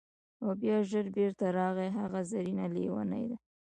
او 0.43 0.49
بیا 0.61 0.77
ژر 0.89 1.05
بیرته 1.15 1.47
راغی: 1.57 1.89
هغه 1.99 2.21
زرینه 2.31 2.65
لیونۍ 2.73 3.23
ده! 3.31 3.37